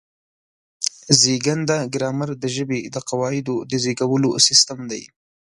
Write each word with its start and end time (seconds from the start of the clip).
زېږنده 1.19 1.77
ګرامر 1.93 2.29
د 2.43 2.45
ژبې 2.55 2.79
د 2.93 2.95
قواعدو 3.09 3.55
د 3.69 3.71
زېږولو 3.83 4.29
سیستم 4.47 4.79
دی. 4.91 5.03